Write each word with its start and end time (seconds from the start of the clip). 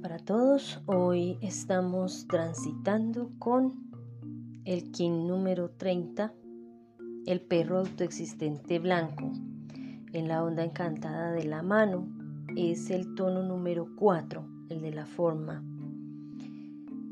Para 0.00 0.18
todos, 0.18 0.80
hoy 0.86 1.38
estamos 1.42 2.26
transitando 2.26 3.30
con 3.38 3.90
el 4.64 4.90
kin 4.90 5.26
número 5.26 5.70
30, 5.70 6.32
el 7.26 7.40
perro 7.42 7.80
autoexistente 7.80 8.78
blanco. 8.78 9.32
En 10.12 10.28
la 10.28 10.42
onda 10.44 10.64
encantada 10.64 11.32
de 11.32 11.44
la 11.44 11.62
mano 11.62 12.08
es 12.56 12.90
el 12.90 13.14
tono 13.14 13.42
número 13.42 13.88
4, 13.96 14.44
el 14.70 14.80
de 14.80 14.92
la 14.92 15.04
forma. 15.04 15.62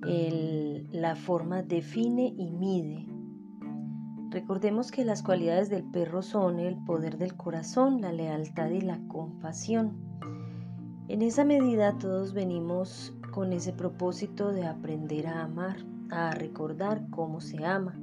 la 0.02 1.16
forma 1.16 1.62
define 1.62 2.32
y 2.38 2.50
mide. 2.50 3.06
Recordemos 4.30 4.90
que 4.90 5.04
las 5.04 5.22
cualidades 5.22 5.68
del 5.68 5.84
perro 5.84 6.22
son 6.22 6.58
el 6.60 6.76
poder 6.84 7.18
del 7.18 7.36
corazón, 7.36 8.00
la 8.00 8.12
lealtad 8.12 8.70
y 8.70 8.80
la 8.80 8.98
compasión. 9.06 10.09
En 11.10 11.22
esa 11.22 11.44
medida 11.44 11.98
todos 11.98 12.34
venimos 12.34 13.12
con 13.32 13.52
ese 13.52 13.72
propósito 13.72 14.52
de 14.52 14.64
aprender 14.64 15.26
a 15.26 15.42
amar, 15.42 15.78
a 16.08 16.30
recordar 16.30 17.02
cómo 17.10 17.40
se 17.40 17.64
ama. 17.64 17.98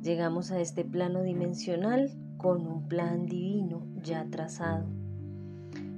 Llegamos 0.00 0.52
a 0.52 0.60
este 0.60 0.84
plano 0.84 1.24
dimensional 1.24 2.08
con 2.36 2.68
un 2.68 2.86
plan 2.86 3.26
divino 3.26 3.84
ya 4.00 4.28
trazado. 4.30 4.86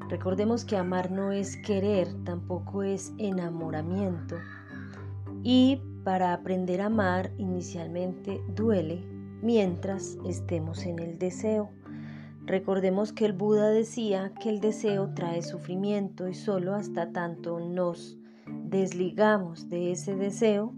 Recordemos 0.09 0.65
que 0.65 0.79
amar 0.79 1.11
no 1.11 1.33
es 1.33 1.59
querer, 1.59 2.09
tampoco 2.25 2.83
es 2.83 3.13
enamoramiento. 3.19 4.37
Y 5.43 5.83
para 6.03 6.33
aprender 6.33 6.81
a 6.81 6.87
amar 6.87 7.31
inicialmente 7.37 8.41
duele 8.57 9.05
mientras 9.43 10.17
estemos 10.25 10.87
en 10.87 10.99
el 10.99 11.19
deseo. 11.19 11.69
Recordemos 12.45 13.13
que 13.13 13.25
el 13.25 13.33
Buda 13.33 13.71
decía 13.71 14.33
que 14.41 14.49
el 14.49 14.61
deseo 14.61 15.15
trae 15.15 15.43
sufrimiento 15.43 16.29
y 16.29 16.35
solo 16.35 16.75
hasta 16.75 17.13
tanto 17.13 17.61
nos 17.61 18.19
desligamos 18.47 19.69
de 19.69 19.93
ese 19.93 20.17
deseo, 20.17 20.75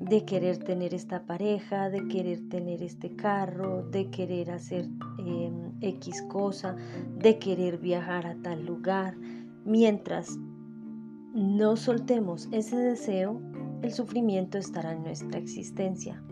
de 0.00 0.24
querer 0.24 0.58
tener 0.58 0.94
esta 0.94 1.22
pareja, 1.24 1.90
de 1.90 2.06
querer 2.08 2.48
tener 2.48 2.82
este 2.82 3.14
carro, 3.14 3.84
de 3.90 4.10
querer 4.10 4.50
hacer 4.50 4.88
em, 5.18 5.72
X 5.80 6.22
cosa, 6.22 6.76
de 7.16 7.38
querer 7.38 7.78
viajar 7.78 8.26
a 8.26 8.36
tal 8.42 8.64
lugar, 8.64 9.16
mientras 9.64 10.36
no 11.32 11.76
soltemos 11.76 12.48
ese 12.50 12.76
deseo, 12.76 13.40
el 13.82 13.92
sufrimiento 13.92 14.58
estará 14.58 14.92
en 14.92 15.02
nuestra 15.02 15.38
existencia. 15.38 16.22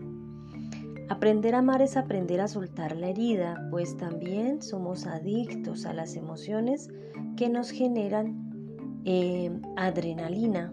Aprender 1.09 1.55
a 1.55 1.59
amar 1.59 1.81
es 1.81 1.95
aprender 1.95 2.41
a 2.41 2.49
soltar 2.49 2.97
la 2.97 3.07
herida, 3.07 3.65
pues 3.71 3.95
también 3.95 4.61
somos 4.61 5.05
adictos 5.05 5.85
a 5.85 5.93
las 5.93 6.15
emociones 6.15 6.89
que 7.37 7.47
nos 7.47 7.71
generan 7.71 9.01
eh, 9.05 9.49
adrenalina. 9.77 10.69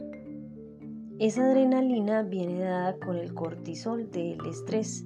Esa 1.20 1.44
adrenalina 1.44 2.22
viene 2.22 2.58
dada 2.58 2.98
con 2.98 3.16
el 3.16 3.32
cortisol 3.32 4.10
del 4.10 4.44
estrés 4.46 5.04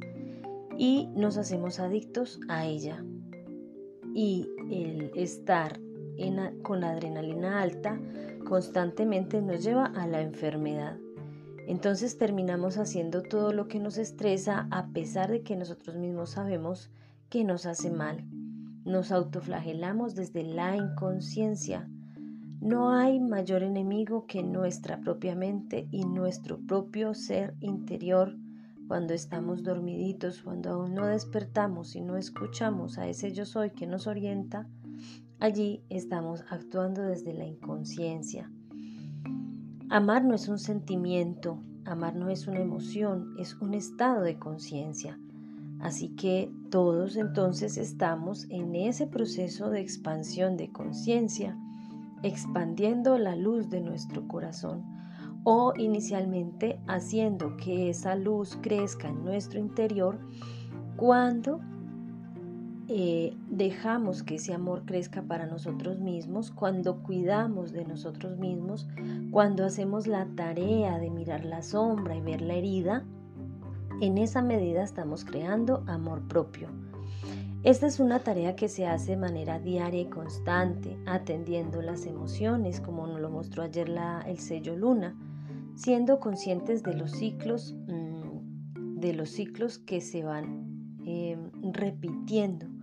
y 0.79 1.09
nos 1.15 1.37
hacemos 1.37 1.79
adictos 1.79 2.41
a 2.49 2.65
ella. 2.65 3.05
Y 4.15 4.49
el 4.71 5.12
estar 5.15 5.79
con 6.62 6.81
la 6.81 6.91
adrenalina 6.91 7.61
alta 7.61 8.01
constantemente 8.47 9.43
nos 9.43 9.62
lleva 9.62 9.84
a 9.84 10.06
la 10.06 10.23
enfermedad. 10.23 10.97
Entonces 11.69 12.17
terminamos 12.17 12.79
haciendo 12.79 13.23
todo 13.23 13.53
lo 13.53 13.69
que 13.69 13.79
nos 13.79 13.99
estresa 13.99 14.69
a 14.71 14.87
pesar 14.87 15.31
de 15.31 15.43
que 15.43 15.55
nosotros 15.55 15.97
mismos 15.97 16.31
sabemos 16.31 16.91
que 17.29 17.45
nos 17.45 17.67
hace 17.67 17.91
mal. 17.91 18.25
Nos 18.87 19.13
autoflagelamos 19.13 20.15
desde 20.15 20.45
la 20.45 20.78
inconsciencia. 20.78 21.87
No 22.62 22.93
hay 22.95 23.21
mayor 23.21 23.62
enemigo 23.62 24.25
que 24.27 24.43
nuestra 24.43 25.03
propia 25.03 25.34
mente 25.34 25.87
y 25.91 26.07
nuestro 26.07 26.59
propio 26.59 27.12
ser 27.12 27.55
interior. 27.61 28.34
Cuando 28.87 29.12
estamos 29.12 29.62
dormiditos, 29.62 30.41
cuando 30.41 30.71
aún 30.71 30.95
no 30.95 31.05
despertamos 31.05 31.97
y 31.97 32.01
no 32.01 32.17
escuchamos 32.17 32.97
a 32.97 33.09
ese 33.09 33.33
yo 33.33 33.45
soy 33.45 33.73
que 33.73 33.87
nos 33.87 34.07
orienta, 34.07 34.67
allí 35.39 35.83
estamos 35.91 36.47
actuando 36.49 37.03
desde 37.03 37.34
la 37.34 37.45
inconsciencia. 37.45 38.51
Amar 39.91 40.22
no 40.22 40.34
es 40.34 40.49
un 40.49 40.59
sentimiento, 40.59 41.62
amar 41.87 42.15
no 42.15 42.28
es 42.28 42.47
una 42.47 42.60
emoción, 42.60 43.34
es 43.38 43.54
un 43.54 43.72
estado 43.72 44.21
de 44.21 44.38
conciencia. 44.38 45.19
Así 45.81 46.10
que 46.10 46.53
todos 46.69 47.16
entonces 47.16 47.78
estamos 47.78 48.47
en 48.50 48.75
ese 48.75 49.06
proceso 49.06 49.71
de 49.71 49.81
expansión 49.81 50.59
de 50.59 50.71
conciencia, 50.71 51.56
expandiendo 52.22 53.16
la 53.16 53.34
luz 53.34 53.71
de 53.71 53.81
nuestro 53.81 54.28
corazón 54.28 54.84
o 55.44 55.72
inicialmente 55.78 56.78
haciendo 56.87 57.56
que 57.56 57.88
esa 57.88 58.15
luz 58.15 58.59
crezca 58.60 59.09
en 59.09 59.25
nuestro 59.25 59.59
interior 59.59 60.19
cuando 60.97 61.60
eh, 62.91 63.37
dejamos 63.50 64.22
que 64.22 64.37
ese 64.37 64.54
amor 64.54 64.84
crezca 64.87 65.21
para 65.21 65.44
nosotros 65.44 66.00
mismos, 66.00 66.50
cuando 66.50 67.03
cuidamos 67.03 67.72
de 67.72 67.84
nosotros 67.84 68.38
mismos, 68.38 68.88
cuando 69.31 69.66
hacemos 69.66 70.06
la 70.06 70.25
tarea 70.37 70.98
de 70.98 71.10
mirar 71.10 71.44
la 71.44 71.60
sombra 71.60 72.16
y 72.16 72.22
ver 72.22 72.41
la 72.41 72.54
herida, 72.54 73.04
en 74.00 74.16
esa 74.16 74.41
medida 74.41 74.82
estamos 74.82 75.27
creando 75.27 75.84
amor 75.87 76.27
propio. 76.28 76.71
Esta 77.62 77.87
es 77.87 78.00
una 78.00 78.21
tarea 78.21 78.56
que 78.56 78.69
se 78.71 78.87
hace 78.87 79.10
de 79.10 79.16
manera 79.19 79.59
diaria 79.59 80.00
y 80.00 80.06
constante, 80.06 80.97
atendiendo 81.04 81.82
las 81.82 82.06
emociones, 82.06 82.81
como 82.81 83.06
nos 83.06 83.21
lo 83.21 83.28
mostró 83.28 83.65
ayer 83.65 83.93
el 84.27 84.38
sello 84.38 84.75
Luna, 84.77 85.15
siendo 85.75 86.21
conscientes 86.21 86.82
de 86.82 86.94
los 86.94 87.10
ciclos, 87.10 87.75
mm, 87.87 89.00
de 89.00 89.12
los 89.12 89.28
ciclos 89.28 89.78
que 89.78 90.00
se 90.00 90.22
van 90.25 90.66
em, 91.04 91.50
repitiendo 91.72 92.78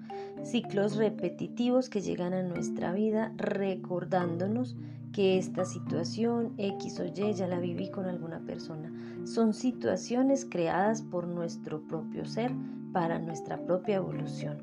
ciclos 0.45 0.95
repetitivos 0.95 1.89
que 1.89 2.01
llegan 2.01 2.33
a 2.33 2.43
nuestra 2.43 2.93
vida 2.93 3.33
recordándonos 3.35 4.75
que 5.11 5.37
esta 5.37 5.65
situación 5.65 6.53
X 6.57 6.99
o 6.99 7.05
Y 7.05 7.33
ya 7.33 7.47
la 7.47 7.59
viví 7.59 7.89
con 7.89 8.05
alguna 8.05 8.39
persona. 8.41 8.91
Son 9.25 9.53
situaciones 9.53 10.45
creadas 10.45 11.01
por 11.01 11.27
nuestro 11.27 11.81
propio 11.87 12.25
ser 12.25 12.51
para 12.93 13.17
nuestra 13.17 13.57
propia 13.65 13.95
evolución. 13.95 14.57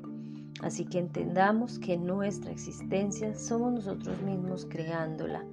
Así 0.61 0.85
que 0.85 0.99
entendamos 0.99 1.79
que 1.79 1.97
nuestra 1.97 2.51
existencia 2.51 3.35
somos 3.35 3.73
nosotros 3.73 4.21
mismos 4.21 4.65
creándola. 4.69 5.43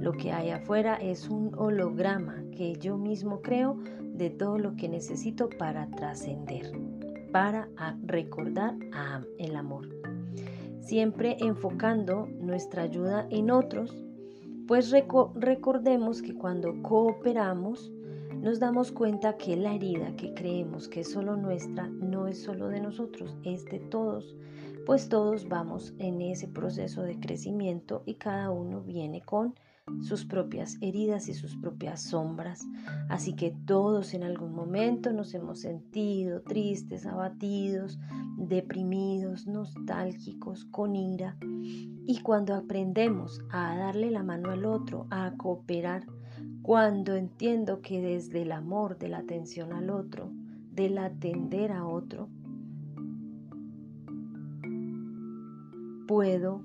Lo 0.00 0.12
que 0.12 0.32
hay 0.32 0.50
afuera 0.50 0.96
es 0.96 1.28
un 1.28 1.54
holograma 1.56 2.42
que 2.50 2.74
yo 2.76 2.98
mismo 2.98 3.40
creo 3.40 3.78
de 4.14 4.30
todo 4.30 4.58
lo 4.58 4.74
que 4.74 4.88
necesito 4.88 5.48
para 5.48 5.88
trascender 5.90 6.95
para 7.32 7.68
recordar 8.04 8.74
el 9.38 9.56
amor. 9.56 9.88
Siempre 10.80 11.36
enfocando 11.40 12.28
nuestra 12.40 12.82
ayuda 12.82 13.26
en 13.30 13.50
otros, 13.50 13.94
pues 14.66 14.90
recordemos 14.90 16.22
que 16.22 16.34
cuando 16.34 16.82
cooperamos, 16.82 17.92
nos 18.40 18.60
damos 18.60 18.92
cuenta 18.92 19.36
que 19.36 19.56
la 19.56 19.74
herida 19.74 20.14
que 20.16 20.34
creemos 20.34 20.88
que 20.88 21.00
es 21.00 21.10
solo 21.10 21.36
nuestra 21.36 21.88
no 21.88 22.26
es 22.26 22.42
solo 22.42 22.68
de 22.68 22.80
nosotros, 22.80 23.36
es 23.44 23.64
de 23.64 23.80
todos, 23.80 24.36
pues 24.84 25.08
todos 25.08 25.48
vamos 25.48 25.94
en 25.98 26.20
ese 26.20 26.46
proceso 26.46 27.02
de 27.02 27.18
crecimiento 27.18 28.02
y 28.06 28.14
cada 28.14 28.50
uno 28.50 28.82
viene 28.82 29.22
con 29.22 29.54
sus 30.02 30.24
propias 30.24 30.78
heridas 30.80 31.28
y 31.28 31.34
sus 31.34 31.56
propias 31.56 32.02
sombras. 32.02 32.66
Así 33.08 33.34
que 33.34 33.54
todos 33.66 34.14
en 34.14 34.22
algún 34.22 34.54
momento 34.54 35.12
nos 35.12 35.34
hemos 35.34 35.60
sentido 35.60 36.42
tristes, 36.42 37.06
abatidos, 37.06 37.98
deprimidos, 38.36 39.46
nostálgicos, 39.46 40.64
con 40.66 40.96
ira. 40.96 41.36
Y 41.40 42.20
cuando 42.22 42.54
aprendemos 42.54 43.40
a 43.50 43.76
darle 43.76 44.10
la 44.10 44.22
mano 44.22 44.50
al 44.50 44.64
otro, 44.64 45.06
a 45.10 45.32
cooperar, 45.36 46.06
cuando 46.62 47.14
entiendo 47.14 47.80
que 47.80 48.00
desde 48.00 48.42
el 48.42 48.52
amor, 48.52 48.98
de 48.98 49.08
la 49.08 49.18
atención 49.18 49.72
al 49.72 49.90
otro, 49.90 50.30
del 50.72 50.98
atender 50.98 51.72
a 51.72 51.86
otro, 51.86 52.28
puedo 56.06 56.62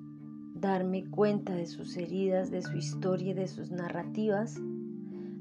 darme 0.62 1.04
cuenta 1.10 1.56
de 1.56 1.66
sus 1.66 1.98
heridas, 1.98 2.52
de 2.52 2.62
su 2.62 2.78
historia 2.78 3.32
y 3.32 3.34
de 3.34 3.48
sus 3.48 3.72
narrativas, 3.72 4.62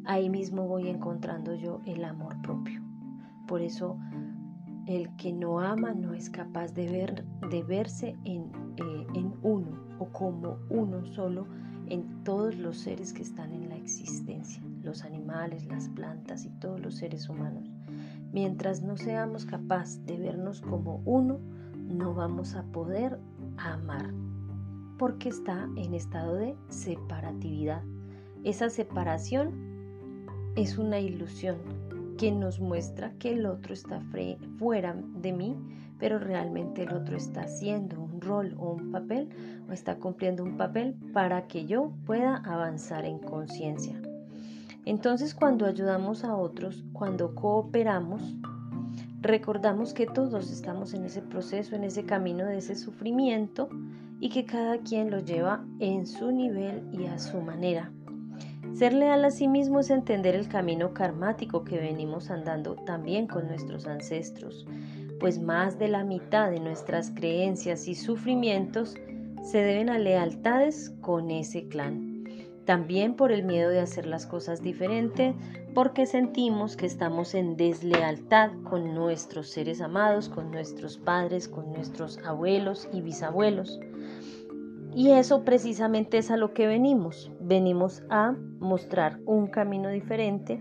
ahí 0.07 0.31
mismo 0.31 0.67
voy 0.67 0.89
encontrando 0.89 1.55
yo 1.55 1.83
el 1.85 2.05
amor 2.05 2.41
propio. 2.41 2.81
Por 3.47 3.61
eso 3.61 3.99
el 4.87 5.15
que 5.17 5.33
no 5.33 5.61
ama 5.61 5.93
no 5.93 6.15
es 6.15 6.31
capaz 6.31 6.73
de, 6.73 6.91
ver, 6.91 7.25
de 7.51 7.63
verse 7.63 8.17
en, 8.25 8.45
eh, 8.79 9.07
en 9.15 9.35
uno 9.43 9.79
o 9.99 10.07
como 10.07 10.57
uno 10.71 11.05
solo 11.05 11.47
en 11.87 12.25
todos 12.25 12.57
los 12.57 12.79
seres 12.79 13.13
que 13.13 13.23
están 13.23 13.53
en 13.53 13.69
la 13.69 13.77
existencia, 13.77 14.63
los 14.83 15.05
animales, 15.05 15.67
las 15.67 15.89
plantas 15.91 16.47
y 16.47 16.51
todos 16.61 16.81
los 16.81 16.95
seres 16.95 17.29
humanos. 17.29 17.71
Mientras 18.33 18.81
no 18.81 18.97
seamos 18.97 19.45
capaces 19.45 20.07
de 20.07 20.17
vernos 20.17 20.63
como 20.63 21.03
uno, 21.05 21.41
no 21.77 22.15
vamos 22.15 22.55
a 22.55 22.63
poder 22.63 23.19
amar 23.59 24.15
porque 25.01 25.31
está 25.31 25.67
en 25.77 25.95
estado 25.95 26.35
de 26.35 26.55
separatividad. 26.69 27.83
Esa 28.45 28.69
separación 28.69 29.51
es 30.57 30.77
una 30.77 31.01
ilusión 31.01 31.57
que 32.19 32.31
nos 32.31 32.61
muestra 32.61 33.15
que 33.19 33.33
el 33.33 33.47
otro 33.47 33.73
está 33.73 34.03
fuera 34.59 34.95
de 35.23 35.33
mí, 35.33 35.57
pero 35.99 36.19
realmente 36.19 36.83
el 36.83 36.93
otro 36.93 37.17
está 37.17 37.45
haciendo 37.45 37.99
un 37.99 38.21
rol 38.21 38.55
o 38.59 38.73
un 38.73 38.93
papel 38.93 39.31
o 39.71 39.73
está 39.73 39.97
cumpliendo 39.97 40.45
un 40.45 40.59
papel 40.59 40.95
para 41.15 41.47
que 41.47 41.65
yo 41.65 41.93
pueda 42.05 42.37
avanzar 42.37 43.07
en 43.07 43.21
conciencia. 43.21 43.99
Entonces 44.85 45.35
cuando 45.35 45.65
ayudamos 45.65 46.25
a 46.25 46.37
otros, 46.37 46.85
cuando 46.93 47.35
cooperamos, 47.35 48.37
recordamos 49.23 49.95
que 49.95 50.05
todos 50.05 50.53
estamos 50.53 50.93
en 50.93 51.07
ese 51.07 51.23
proceso, 51.23 51.75
en 51.75 51.85
ese 51.85 52.05
camino 52.05 52.45
de 52.45 52.59
ese 52.59 52.75
sufrimiento 52.75 53.71
y 54.21 54.29
que 54.29 54.45
cada 54.45 54.79
quien 54.79 55.11
lo 55.11 55.21
lleva 55.21 55.65
en 55.81 56.07
su 56.07 56.31
nivel 56.31 56.87
y 56.93 57.07
a 57.07 57.19
su 57.19 57.41
manera. 57.41 57.91
Ser 58.75 58.93
leal 58.93 59.25
a 59.25 59.31
sí 59.31 59.49
mismo 59.49 59.81
es 59.81 59.91
entender 59.91 60.35
el 60.35 60.49
camino 60.49 60.95
karmático 60.95 61.65
que 61.65 61.79
venimos 61.79 62.31
andando 62.31 62.77
también 62.77 63.27
con 63.27 63.49
nuestros 63.49 63.87
ancestros, 63.87 64.67
pues 65.19 65.41
más 65.41 65.79
de 65.79 65.89
la 65.89 66.05
mitad 66.05 66.51
de 66.51 66.61
nuestras 66.61 67.11
creencias 67.11 67.89
y 67.89 67.95
sufrimientos 67.95 68.95
se 69.43 69.59
deben 69.59 69.89
a 69.91 69.99
lealtades 69.99 70.91
con 71.01 71.31
ese 71.31 71.67
clan. 71.69 72.10
También 72.65 73.15
por 73.15 73.33
el 73.33 73.43
miedo 73.43 73.71
de 73.71 73.81
hacer 73.81 74.07
las 74.07 74.27
cosas 74.27 74.63
diferente, 74.63 75.35
porque 75.75 76.07
sentimos 76.07 76.77
que 76.77 76.87
estamos 76.87 77.35
en 77.35 77.57
deslealtad 77.57 78.51
con 78.65 78.95
nuestros 78.95 79.49
seres 79.49 79.81
amados, 79.81 80.29
con 80.29 80.51
nuestros 80.51 80.99
padres, 80.99 81.49
con 81.49 81.73
nuestros 81.73 82.19
abuelos 82.19 82.89
y 82.93 83.01
bisabuelos. 83.01 83.81
Y 84.95 85.13
eso 85.13 85.45
precisamente 85.45 86.19
es 86.19 86.31
a 86.31 86.37
lo 86.37 86.53
que 86.53 86.67
venimos. 86.67 87.31
Venimos 87.41 88.03
a 88.11 88.33
mostrar 88.59 89.21
un 89.25 89.47
camino 89.47 89.89
diferente, 89.89 90.61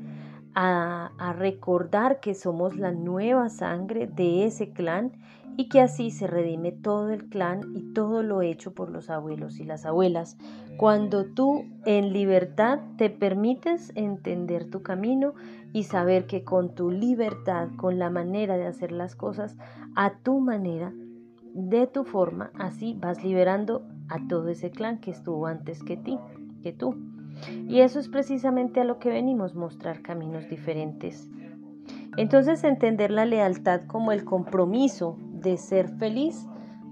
a, 0.53 1.11
a, 1.17 1.33
recordar 1.33 2.19
que 2.19 2.35
somos 2.35 2.75
la 2.75 2.91
nueva 2.91 3.49
sangre 3.49 4.07
de 4.07 4.45
ese 4.45 4.71
clan 4.71 5.13
y 5.57 5.67
que 5.67 5.81
así 5.81 6.11
se 6.11 6.27
redime 6.27 6.71
todo 6.71 7.09
el 7.09 7.27
clan 7.27 7.75
y 7.75 7.93
todo 7.93 8.23
lo 8.23 8.41
hecho 8.41 8.73
por 8.73 8.89
los 8.89 9.09
abuelos 9.09 9.59
y 9.59 9.63
las 9.63 9.85
abuelas. 9.85 10.37
Cuando 10.79 11.25
tú 11.25 11.65
en 11.85 12.13
libertad 12.13 12.79
te 12.95 13.09
permites 13.09 13.91
entender 13.95 14.69
tu 14.69 14.81
camino 14.81 15.33
y 15.73 15.83
saber 15.83 16.25
que 16.25 16.45
con 16.45 16.73
tu 16.73 16.89
libertad, 16.89 17.67
con 17.75 17.99
la 17.99 18.09
manera 18.09 18.55
de 18.55 18.65
hacer 18.65 18.93
las 18.93 19.13
cosas 19.13 19.57
a 19.97 20.19
tu 20.19 20.39
manera, 20.39 20.93
de 21.53 21.85
tu 21.85 22.05
forma, 22.05 22.51
así 22.57 22.95
vas 22.97 23.21
liberando 23.25 23.85
a 24.07 24.25
todo 24.29 24.47
ese 24.47 24.71
clan 24.71 25.01
que 25.01 25.11
estuvo 25.11 25.47
antes 25.47 25.83
que 25.83 25.97
ti, 25.97 26.17
que 26.63 26.71
tú. 26.71 26.95
Y 27.67 27.81
eso 27.81 27.99
es 27.99 28.07
precisamente 28.07 28.79
a 28.79 28.85
lo 28.85 28.99
que 28.99 29.09
venimos, 29.09 29.55
mostrar 29.55 30.01
caminos 30.01 30.47
diferentes. 30.47 31.29
Entonces 32.15 32.63
entender 32.63 33.11
la 33.11 33.25
lealtad 33.25 33.81
como 33.85 34.13
el 34.13 34.23
compromiso 34.23 35.17
de 35.33 35.57
ser 35.57 35.89
feliz 35.89 36.47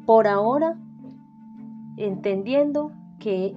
por 0.05 0.27
ahora, 0.27 0.77
entendiendo 1.95 2.91
que 3.19 3.55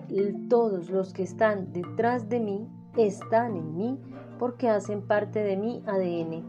todos 0.48 0.90
los 0.90 1.12
que 1.12 1.22
están 1.22 1.72
detrás 1.72 2.28
de 2.28 2.40
mí 2.40 2.68
están 2.96 3.56
en 3.56 3.76
mí 3.76 3.98
porque 4.38 4.68
hacen 4.68 5.02
parte 5.02 5.42
de 5.42 5.56
mi 5.56 5.82
ADN. 5.86 6.44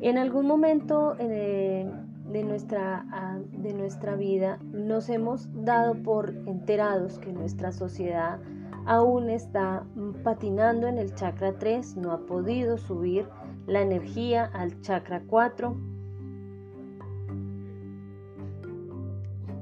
En 0.00 0.18
algún 0.18 0.46
momento 0.46 1.14
eh, 1.18 1.88
de, 2.30 2.42
nuestra, 2.42 3.04
de 3.52 3.72
nuestra 3.74 4.16
vida 4.16 4.58
nos 4.72 5.08
hemos 5.08 5.48
dado 5.64 5.94
por 6.02 6.30
enterados 6.46 7.18
que 7.18 7.32
nuestra 7.32 7.72
sociedad 7.72 8.40
aún 8.86 9.30
está 9.30 9.84
patinando 10.24 10.88
en 10.88 10.98
el 10.98 11.14
chakra 11.14 11.56
3, 11.58 11.96
no 11.98 12.12
ha 12.12 12.26
podido 12.26 12.78
subir 12.78 13.28
la 13.66 13.82
energía 13.82 14.50
al 14.54 14.80
chakra 14.80 15.22
4 15.26 15.91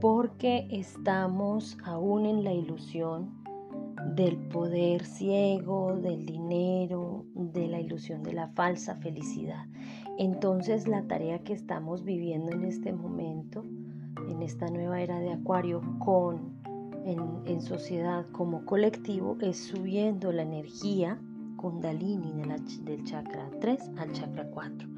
porque 0.01 0.67
estamos 0.71 1.77
aún 1.85 2.25
en 2.25 2.43
la 2.43 2.55
ilusión 2.55 3.39
del 4.15 4.37
poder 4.49 5.05
ciego, 5.05 5.97
del 5.97 6.25
dinero, 6.25 7.27
de 7.35 7.69
la 7.69 7.81
ilusión 7.81 8.23
de 8.23 8.33
la 8.33 8.49
falsa 8.49 8.97
felicidad. 8.97 9.67
Entonces 10.19 10.89
la 10.89 11.07
tarea 11.07 11.41
que 11.45 11.53
estamos 11.53 12.03
viviendo 12.03 12.51
en 12.53 12.65
este 12.65 12.93
momento, 12.93 13.65
en 14.29 14.43
esta 14.43 14.67
nueva 14.69 15.01
era 15.03 15.19
de 15.21 15.33
Acuario, 15.33 15.83
con 15.99 16.59
en, 17.05 17.61
sociedad 17.61 18.27
como 18.33 18.65
colectivo, 18.65 19.37
es 19.41 19.59
subiendo 19.59 20.33
la 20.33 20.43
energía 20.43 21.19
kundalini 21.57 22.33
del 22.83 23.05
chakra 23.05 23.51
3 23.61 23.91
al 23.99 24.13
chakra 24.13 24.51
4 24.51 24.89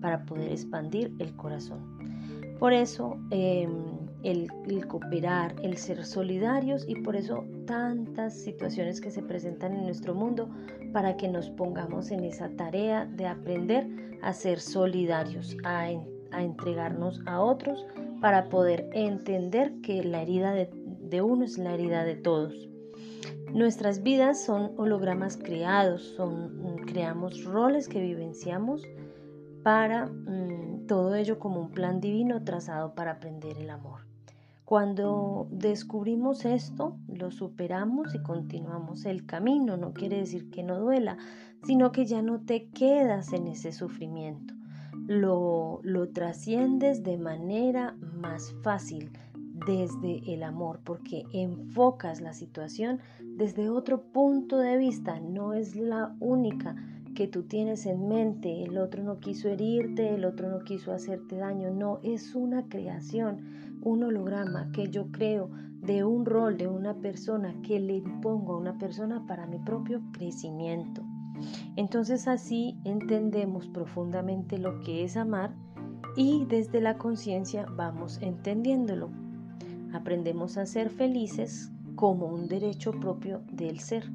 para 0.00 0.24
poder 0.24 0.52
expandir 0.52 1.14
el 1.18 1.34
corazón. 1.36 1.98
Por 2.58 2.72
eso 2.72 3.18
em, 3.30 4.01
el, 4.24 4.48
cooperar, 4.86 5.54
el 5.62 5.76
ser 5.76 6.04
solidarios 6.04 6.84
y 6.88 6.96
por 6.96 7.16
eso 7.16 7.44
tantas 7.66 8.34
situaciones 8.34 9.00
que 9.00 9.10
se 9.10 9.22
presentan 9.22 9.74
en 9.74 9.84
nuestro 9.84 10.14
mundo 10.14 10.48
para 10.92 11.16
que 11.16 11.28
nos 11.28 11.50
pongamos 11.50 12.10
en 12.10 12.24
esa 12.24 12.48
tarea 12.50 13.06
de 13.06 13.26
aprender 13.26 13.88
a 14.22 14.32
ser 14.32 14.60
solidarios, 14.60 15.56
a, 15.64 15.90
entregarnos 16.32 17.20
a 17.26 17.40
otros 17.40 17.86
para 18.20 18.48
poder 18.48 18.88
entender 18.92 19.74
que 19.82 20.02
la 20.04 20.22
herida 20.22 20.52
de, 20.52 21.22
uno 21.22 21.44
es 21.44 21.58
la 21.58 21.74
herida 21.74 22.04
de 22.04 22.16
todos. 22.16 22.68
Nuestras 23.52 24.02
vidas 24.02 24.42
son 24.42 24.72
hologramas 24.78 25.36
creados, 25.36 26.02
son, 26.16 26.76
creamos 26.86 27.44
roles 27.44 27.86
que 27.86 28.00
vivenciamos 28.00 28.82
para 29.62 30.06
mm, 30.06 30.86
todo 30.86 31.14
ello 31.14 31.38
como 31.38 31.60
un 31.60 31.70
plan 31.70 32.00
divino 32.00 32.42
trazado 32.44 32.94
para 32.94 33.12
aprender 33.12 33.58
el 33.58 33.68
amor. 33.68 34.11
Cuando 34.72 35.48
descubrimos 35.50 36.46
esto, 36.46 36.96
lo 37.06 37.30
superamos 37.30 38.14
y 38.14 38.22
continuamos 38.22 39.04
el 39.04 39.26
camino. 39.26 39.76
No 39.76 39.92
quiere 39.92 40.16
decir 40.16 40.48
que 40.48 40.62
no 40.62 40.80
duela, 40.80 41.18
sino 41.66 41.92
que 41.92 42.06
ya 42.06 42.22
no 42.22 42.40
te 42.40 42.70
quedas 42.70 43.34
en 43.34 43.48
ese 43.48 43.72
sufrimiento. 43.72 44.54
Lo, 45.06 45.80
lo 45.82 46.08
trasciendes 46.08 47.02
de 47.02 47.18
manera 47.18 47.94
más 48.14 48.54
fácil 48.62 49.12
desde 49.66 50.32
el 50.32 50.42
amor, 50.42 50.80
porque 50.82 51.24
enfocas 51.34 52.22
la 52.22 52.32
situación 52.32 53.00
desde 53.20 53.68
otro 53.68 54.00
punto 54.00 54.56
de 54.56 54.78
vista. 54.78 55.20
No 55.20 55.52
es 55.52 55.76
la 55.76 56.16
única 56.18 56.76
que 57.14 57.28
tú 57.28 57.42
tienes 57.42 57.84
en 57.84 58.08
mente. 58.08 58.62
El 58.62 58.78
otro 58.78 59.02
no 59.02 59.20
quiso 59.20 59.50
herirte, 59.50 60.14
el 60.14 60.24
otro 60.24 60.48
no 60.48 60.60
quiso 60.60 60.92
hacerte 60.92 61.36
daño. 61.36 61.70
No, 61.70 62.00
es 62.02 62.34
una 62.34 62.70
creación 62.70 63.71
un 63.82 64.04
holograma 64.04 64.70
que 64.72 64.88
yo 64.88 65.10
creo 65.10 65.50
de 65.82 66.04
un 66.04 66.24
rol 66.24 66.56
de 66.56 66.68
una 66.68 66.94
persona 66.94 67.54
que 67.62 67.80
le 67.80 67.96
impongo 67.96 68.54
a 68.54 68.58
una 68.58 68.78
persona 68.78 69.26
para 69.26 69.46
mi 69.46 69.58
propio 69.58 70.00
crecimiento. 70.12 71.02
Entonces 71.76 72.28
así 72.28 72.78
entendemos 72.84 73.66
profundamente 73.68 74.58
lo 74.58 74.80
que 74.80 75.04
es 75.04 75.16
amar 75.16 75.54
y 76.16 76.44
desde 76.44 76.80
la 76.80 76.98
conciencia 76.98 77.66
vamos 77.76 78.18
entendiéndolo. 78.22 79.10
Aprendemos 79.92 80.56
a 80.56 80.66
ser 80.66 80.90
felices 80.90 81.72
como 81.96 82.26
un 82.26 82.48
derecho 82.48 82.92
propio 82.92 83.42
del 83.50 83.80
ser. 83.80 84.10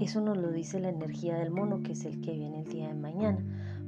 Eso 0.00 0.20
nos 0.20 0.36
lo 0.36 0.50
dice 0.50 0.80
la 0.80 0.90
energía 0.90 1.36
del 1.36 1.50
mono, 1.50 1.82
que 1.82 1.92
es 1.92 2.04
el 2.04 2.20
que 2.20 2.32
viene 2.32 2.60
el 2.60 2.68
día 2.68 2.88
de 2.88 2.94
mañana. 2.94 3.38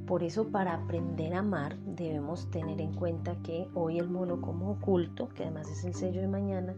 Por 0.09 0.23
eso 0.23 0.49
para 0.49 0.73
aprender 0.73 1.35
a 1.35 1.41
amar 1.41 1.77
debemos 1.85 2.50
tener 2.50 2.81
en 2.81 2.95
cuenta 2.95 3.37
que 3.43 3.69
hoy 3.75 3.99
el 3.99 4.09
mono 4.09 4.41
como 4.41 4.71
oculto, 4.71 5.29
que 5.29 5.43
además 5.43 5.71
es 5.71 5.85
el 5.85 5.93
sello 5.93 6.23
de 6.23 6.29
mañana, 6.29 6.75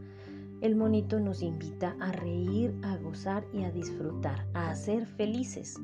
el 0.61 0.75
monito 0.75 1.21
nos 1.21 1.41
invita 1.41 1.95
a 2.01 2.11
reír, 2.11 2.75
a 2.83 2.97
gozar 2.97 3.45
y 3.55 3.63
a 3.63 3.71
disfrutar, 3.71 4.49
a 4.53 4.75
ser 4.75 5.07
felices. 5.07 5.77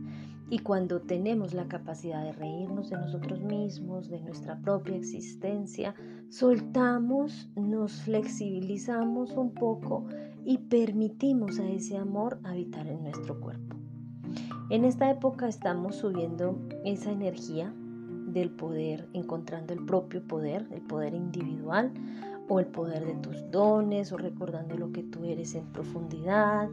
Y 0.50 0.58
cuando 0.58 1.02
tenemos 1.02 1.54
la 1.54 1.68
capacidad 1.68 2.24
de 2.24 2.32
reírnos 2.32 2.90
de 2.90 2.96
nosotros 2.96 3.40
mismos, 3.40 4.08
de 4.08 4.20
nuestra 4.20 4.58
propia 4.60 4.96
existencia, 4.96 5.94
soltamos, 6.28 7.48
nos 7.54 7.92
flexibilizamos 8.02 9.30
un 9.36 9.54
poco 9.54 10.04
y 10.44 10.58
permitimos 10.58 11.60
a 11.60 11.68
ese 11.68 11.96
amor 11.96 12.40
habitar 12.42 12.88
en 12.88 13.04
nuestro 13.04 13.38
cuerpo. 13.38 13.85
En 14.68 14.84
esta 14.84 15.08
época 15.08 15.46
estamos 15.46 15.94
subiendo 15.94 16.58
esa 16.84 17.12
energía 17.12 17.72
del 18.26 18.50
poder, 18.50 19.08
encontrando 19.12 19.72
el 19.72 19.84
propio 19.86 20.22
poder, 20.22 20.66
el 20.72 20.82
poder 20.82 21.14
individual 21.14 21.92
o 22.48 22.58
el 22.58 22.66
poder 22.66 23.04
de 23.06 23.14
tus 23.14 23.48
dones 23.52 24.10
o 24.10 24.16
recordando 24.16 24.76
lo 24.76 24.90
que 24.90 25.04
tú 25.04 25.24
eres 25.24 25.54
en 25.54 25.66
profundidad, 25.66 26.68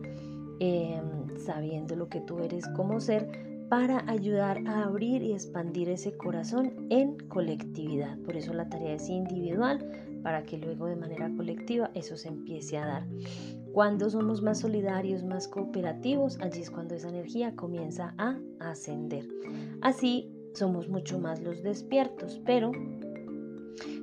em, 0.59 1.37
sabiendo 1.37 1.95
lo 1.95 2.09
que 2.09 2.19
tú 2.21 2.39
eres 2.39 2.67
como 2.69 2.99
ser 2.99 3.29
para 3.69 4.03
ayudar 4.11 4.63
a 4.67 4.85
abrir 4.85 5.21
y 5.21 5.33
expandir 5.33 5.89
ese 5.89 6.17
corazón 6.17 6.73
en 6.89 7.17
colectividad. 7.27 8.17
Por 8.19 8.35
eso 8.35 8.53
la 8.53 8.69
tarea 8.69 8.95
es 8.95 9.07
individual, 9.07 10.19
para 10.23 10.43
que 10.43 10.57
luego 10.57 10.87
de 10.87 10.95
manera 10.95 11.29
colectiva 11.35 11.91
eso 11.93 12.17
se 12.17 12.29
empiece 12.29 12.77
a 12.77 12.85
dar. 12.85 13.07
Cuando 13.73 14.07
somos 14.11 14.43
más 14.43 14.59
solidarios, 14.59 15.23
más 15.23 15.47
cooperativos, 15.47 16.39
allí 16.41 16.61
es 16.61 16.69
cuando 16.69 16.93
esa 16.93 17.09
energía 17.09 17.55
comienza 17.55 18.13
a 18.19 18.37
ascender. 18.59 19.27
Así 19.81 20.31
somos 20.53 20.89
mucho 20.89 21.17
más 21.17 21.41
los 21.41 21.63
despiertos, 21.63 22.39
pero 22.45 22.71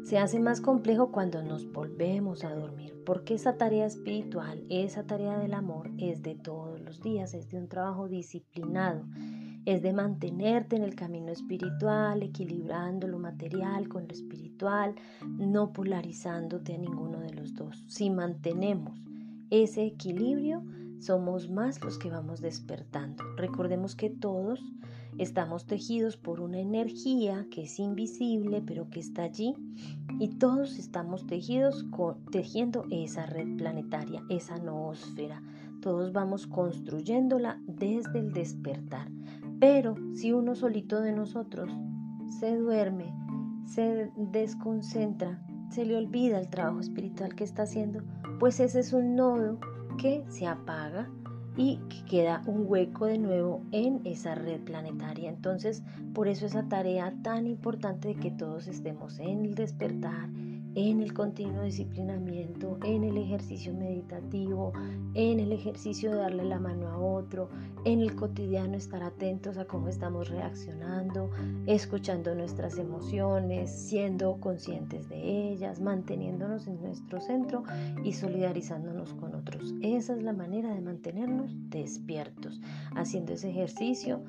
se 0.03 0.19
hace 0.19 0.41
más 0.41 0.61
complejo 0.61 1.13
cuando 1.13 1.45
nos 1.45 1.71
volvemos 1.71 2.43
a 2.43 2.53
dormir, 2.53 3.01
porque 3.07 3.35
esa 3.35 3.59
tarea 3.59 3.87
espiritual, 3.87 4.65
esa 4.71 5.05
tarea 5.05 5.39
del 5.39 5.55
amor 5.55 5.89
es 5.99 6.21
de 6.21 6.35
todos 6.35 6.81
los 6.81 7.01
días, 7.01 7.33
es 7.33 7.49
de 7.49 7.59
un 7.59 7.69
trabajo 7.69 8.09
disciplinado, 8.09 9.05
es 9.67 9.83
de 9.83 9.93
mantenerte 9.93 10.75
en 10.75 10.83
el 10.83 10.97
camino 10.97 11.31
espiritual, 11.31 12.25
equilibrando 12.25 13.07
lo 13.07 13.21
material 13.21 13.89
con 13.89 14.09
lo 14.09 14.13
espiritual, 14.13 14.97
no 15.29 15.73
polarizándote 15.73 16.75
a 16.75 16.79
ninguno 16.79 17.21
de 17.21 17.35
los 17.35 17.55
dos. 17.55 17.85
Si 17.87 18.11
mantenemos 18.11 19.10
ese 19.51 19.85
equilibrio, 19.85 20.63
somos 20.99 21.51
más 21.51 21.83
los 21.83 21.99
que 21.99 22.11
vamos 22.11 22.41
despertando. 22.41 23.25
Recordemos 23.37 23.95
que 23.95 24.11
todos 24.11 24.61
Estamos 25.19 25.67
tejidos 25.67 26.17
por 26.17 26.41
una 26.41 26.61
energía 26.61 27.47
que 27.51 27.65
es 27.65 27.79
invisible, 27.79 28.63
pero 28.65 28.89
que 28.89 29.01
está 29.01 29.25
allí. 29.25 29.55
Y 30.19 30.29
todos 30.29 30.79
estamos 30.79 31.27
tejidos 31.27 31.85
tejiendo 32.31 32.87
esa 32.91 33.27
red 33.27 33.57
planetaria, 33.57 34.23
esa 34.31 34.59
noósfera. 34.59 35.43
Todos 35.83 36.13
vamos 36.13 36.47
construyéndola 36.47 37.61
desde 37.67 38.19
el 38.19 38.33
despertar. 38.33 39.11
Pero 39.59 39.95
si 40.15 40.33
uno 40.33 40.55
solito 40.55 41.01
de 41.01 41.13
nosotros 41.13 41.71
se 42.39 42.57
duerme, 42.57 43.13
se 43.67 44.11
desconcentra, 44.17 45.43
se 45.71 45.85
le 45.85 45.97
olvida 45.97 46.39
el 46.39 46.49
trabajo 46.49 46.81
espiritual 46.81 47.35
que 47.35 47.45
está 47.45 47.63
haciendo, 47.63 48.03
pues 48.39 48.61
ese 48.61 48.81
es 48.81 48.93
un 48.93 49.17
nodo 49.17 49.59
que 49.99 50.25
se 50.29 50.47
apaga 50.47 51.09
y 51.57 51.79
queda 52.09 52.43
un 52.47 52.65
hueco 52.67 53.07
de 53.07 53.19
nuevo 53.19 53.63
en 53.73 54.01
esa 54.05 54.35
red 54.35 54.61
planetaria. 54.61 55.29
Entonces, 55.29 55.83
por 56.15 56.29
eso 56.29 56.47
esa 56.47 56.69
tarea 56.69 57.15
tan 57.23 57.47
importante 57.47 58.09
de 58.09 58.15
que 58.17 58.31
todos 58.31 58.67
estemos 58.67 59.19
en 59.19 59.45
el 59.45 59.55
despertar, 59.55 60.29
en 60.75 61.01
el 61.01 61.13
continuo 61.13 61.63
disciplinamiento, 61.63 62.79
en 62.85 63.05
el 63.05 63.17
ejercicio 63.17 63.75
meditativo, 63.75 64.73
en 65.15 65.41
el 65.41 65.53
ejercicio 65.53 66.11
de 66.11 66.17
darle 66.17 66.45
la 66.45 66.59
mano 66.59 66.89
a 66.89 66.99
otro, 66.99 67.49
en 67.85 68.01
el 68.01 68.15
cotidiano 68.15 68.77
estar 68.77 69.03
atentos 69.03 69.57
a 69.57 69.65
cómo 69.65 69.89
estamos 69.89 70.29
reaccionando, 70.29 71.31
escuchando 71.67 72.35
nuestras 72.35 72.79
emociones, 72.79 73.71
siendo 73.71 74.39
conscientes 74.41 75.09
de 75.09 75.51
ellas, 75.53 75.81
manteniéndonos 75.81 76.67
en 76.67 76.81
nuestro 76.81 77.21
centro 77.21 77.65
y 78.05 78.13
solidarizándonos 78.13 79.15
con 79.15 79.35
otros. 79.35 79.75
Esa 79.83 80.15
es 80.15 80.23
la 80.23 80.33
manera 80.33 80.75
de 80.75 80.81
mantenernos 80.81 81.53
despiertos, 81.71 82.61
haciendo 82.95 83.33
ese 83.33 83.51
ejercicio 83.51 84.23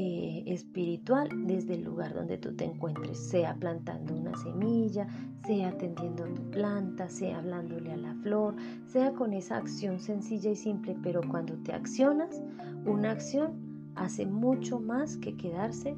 eh, 0.00 0.44
espiritual 0.46 1.28
desde 1.48 1.74
el 1.74 1.82
lugar 1.82 2.14
donde 2.14 2.38
tú 2.38 2.54
te 2.54 2.64
encuentres, 2.64 3.18
sea 3.18 3.56
plantando 3.56 4.14
una 4.14 4.32
semilla, 4.36 5.08
sea 5.44 5.70
atendiendo 5.70 6.22
tu 6.22 6.50
planta, 6.52 7.08
sea 7.08 7.38
hablándole 7.38 7.90
a 7.90 7.96
la 7.96 8.14
flor, 8.22 8.54
sea 8.86 9.12
con 9.12 9.32
esa 9.32 9.56
acción 9.56 9.98
sencilla 9.98 10.52
y 10.52 10.54
simple, 10.54 10.96
pero 11.02 11.20
cuando 11.28 11.54
te 11.64 11.72
accionas, 11.72 12.40
una 12.86 13.10
acción 13.10 13.90
hace 13.96 14.24
mucho 14.24 14.78
más 14.78 15.16
que 15.16 15.36
quedarse 15.36 15.96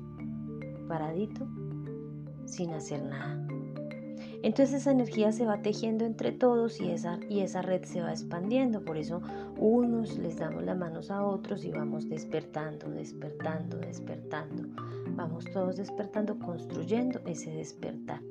paradito 0.88 1.46
sin 2.46 2.70
hacer 2.70 3.02
nada. 3.04 3.49
Entonces 4.42 4.82
esa 4.82 4.92
energía 4.92 5.32
se 5.32 5.44
va 5.44 5.60
tejiendo 5.60 6.04
entre 6.04 6.32
todos 6.32 6.80
y 6.80 6.90
esa, 6.90 7.20
y 7.28 7.40
esa 7.40 7.60
red 7.60 7.84
se 7.84 8.00
va 8.00 8.10
expandiendo. 8.10 8.84
Por 8.84 8.96
eso 8.96 9.20
unos 9.58 10.18
les 10.18 10.38
damos 10.38 10.64
las 10.64 10.78
manos 10.78 11.10
a 11.10 11.24
otros 11.24 11.64
y 11.64 11.70
vamos 11.70 12.08
despertando, 12.08 12.88
despertando, 12.90 13.76
despertando. 13.76 14.68
Vamos 15.14 15.44
todos 15.52 15.76
despertando, 15.76 16.38
construyendo 16.38 17.20
ese 17.26 17.50
despertar. 17.50 18.22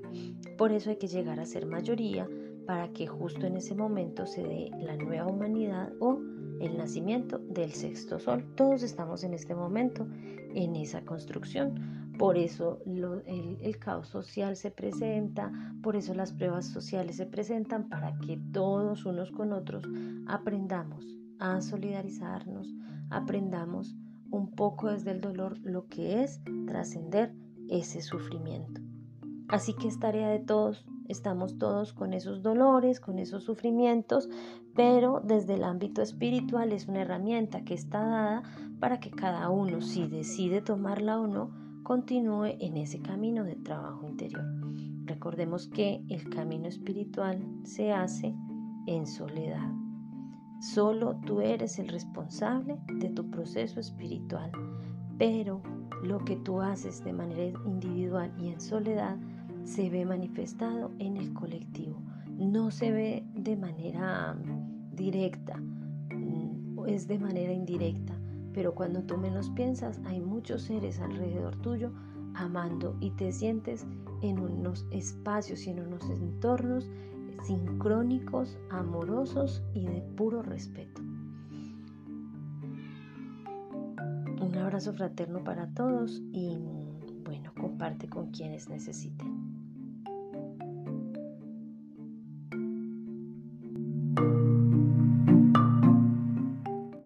Por 0.58 0.72
eso 0.72 0.90
hay 0.90 0.96
que 0.96 1.08
llegar 1.08 1.40
a 1.40 1.46
ser 1.46 1.66
mayoría 1.68 2.28
para 2.66 2.88
que 2.90 3.08
justo 3.08 3.46
en 3.46 3.58
ese 3.58 3.76
momento 3.76 4.26
se 4.26 4.44
dé 4.44 4.72
la 4.82 4.96
nueva 4.96 5.28
humanidad 5.28 5.92
o 6.00 6.20
el 6.60 6.78
nacimiento 6.78 7.40
del 7.40 7.72
sexto 7.72 8.20
sol. 8.20 8.46
Todos 8.56 8.84
estamos 8.84 9.24
en 9.24 9.34
este 9.34 9.56
momento 9.56 10.08
en 10.54 10.76
esa 10.76 11.02
construcción 11.02 12.09
por 12.20 12.38
eso 12.38 12.80
el, 12.86 13.80
caos 13.80 14.10
social 14.10 14.58
se 14.58 14.72
presenta, 14.72 15.54
por 15.82 15.96
eso 15.96 16.14
las 16.14 16.34
pruebas 16.34 16.66
sociales 16.68 17.16
se 17.16 17.26
presentan 17.26 17.88
para 17.88 18.20
que 18.20 18.38
todos 18.52 19.06
unos 19.06 19.32
con 19.32 19.54
otros 19.54 19.86
aprendamos 20.28 21.06
a 21.40 21.62
solidarizarnos, 21.62 22.76
aprendamos 23.10 23.96
un 24.32 24.52
poco 24.52 24.90
desde 24.92 25.12
el 25.12 25.22
dolor 25.22 25.60
lo 25.60 25.88
que 25.88 26.22
es 26.22 26.42
trascender 26.68 27.34
ese 27.70 28.02
sufrimiento. 28.02 28.82
Así 29.48 29.74
que 29.74 29.88
es 29.88 29.98
tarea 29.98 30.28
de 30.28 30.40
todos, 30.40 30.86
estamos 31.08 31.58
todos 31.58 31.94
con 31.94 32.14
esos 32.14 32.44
dolores, 32.44 33.00
con 33.00 33.18
esos 33.18 33.46
sufrimientos, 33.46 34.30
pero 34.76 35.22
desde 35.24 35.54
el 35.54 35.64
ámbito 35.64 36.02
espiritual 36.02 36.74
es 36.74 36.90
una 36.90 37.02
herramienta 37.02 37.64
que 37.64 37.76
está 37.76 38.00
dada 38.04 38.44
para 38.82 39.00
que 39.00 39.10
cada 39.10 39.50
uno, 39.50 39.80
si 39.80 40.06
decide 40.06 40.62
tomarla 40.62 41.18
o 41.18 41.28
no, 41.28 41.69
continúe 41.90 42.56
en 42.60 42.78
ese 42.78 43.00
camino 43.00 43.44
de 43.44 43.56
trabajo 43.56 44.06
interior. 44.06 44.46
Recordemos 45.06 45.68
que 45.70 46.04
el 46.10 46.30
camino 46.30 46.68
espiritual 46.68 47.44
se 47.64 47.92
hace 47.92 48.36
en 48.86 49.08
soledad. 49.08 49.72
Solo 50.62 51.20
tú 51.26 51.42
eres 51.42 51.80
el 51.80 51.88
responsable 51.88 52.78
de 53.00 53.10
tu 53.10 53.28
proceso 53.32 53.80
espiritual, 53.80 54.52
pero 55.18 55.64
lo 56.04 56.24
que 56.26 56.36
tú 56.36 56.62
haces 56.62 57.04
de 57.04 57.12
manera 57.12 57.60
individual 57.66 58.32
y 58.38 58.50
en 58.50 58.62
soledad 58.62 59.18
se 59.64 59.90
ve 59.90 60.06
manifestado 60.06 60.92
en 61.00 61.18
el 61.18 61.34
colectivo. 61.34 62.04
No 62.38 62.70
se 62.70 62.92
ve 62.92 63.26
de 63.34 63.58
manera 63.58 64.38
directa, 64.94 65.58
mm, 65.58 66.86
es 66.86 67.08
de 67.08 67.18
manera 67.18 67.52
indirecta 67.52 68.19
pero 68.60 68.76
cuando 68.76 69.02
tú 69.04 69.16
menos 69.16 69.50
piensas, 69.52 70.02
hay 70.04 70.20
muchos 70.20 70.64
seres 70.64 71.00
alrededor 71.00 71.56
tuyo 71.62 71.94
amando 72.34 72.94
y 73.00 73.12
te 73.12 73.32
sientes 73.32 73.88
en 74.22 74.38
unos 74.38 74.86
espacios 74.92 75.66
y 75.66 75.70
en 75.70 75.80
unos 75.80 76.10
entornos 76.10 76.90
sincrónicos, 77.44 78.58
amorosos 78.70 79.64
y 79.74 79.86
de 79.86 80.02
puro 80.02 80.42
respeto. 80.42 81.02
Un 84.42 84.58
abrazo 84.58 84.92
fraterno 84.92 85.42
para 85.42 85.74
todos 85.74 86.22
y 86.34 86.58
bueno, 87.24 87.54
comparte 87.58 88.10
con 88.10 88.32
quienes 88.32 88.68
necesiten. 88.68 89.39